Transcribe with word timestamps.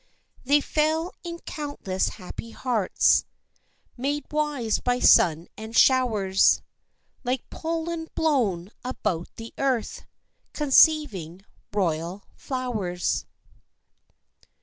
They 0.43 0.61
fell 0.61 1.13
in 1.23 1.37
countless 1.45 2.09
happy 2.09 2.49
hearts, 2.49 3.23
Made 3.95 4.25
wise 4.31 4.79
by 4.79 4.97
sun 4.97 5.47
and 5.55 5.77
showers, 5.77 6.63
Like 7.23 7.47
pollen 7.51 8.07
blown 8.15 8.71
about 8.83 9.27
the 9.35 9.53
earth, 9.59 10.07
Conceiving 10.53 11.45
royal 11.71 12.23
flowers. 12.33 13.27